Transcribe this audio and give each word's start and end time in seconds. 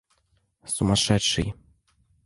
Сумасшедший. 0.73 1.49